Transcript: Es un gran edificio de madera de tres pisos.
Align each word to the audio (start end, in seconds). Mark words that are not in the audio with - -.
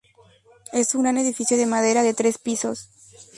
Es 0.73 0.95
un 0.95 1.03
gran 1.03 1.19
edificio 1.19 1.57
de 1.57 1.67
madera 1.67 2.01
de 2.01 2.15
tres 2.15 2.39
pisos. 2.39 2.89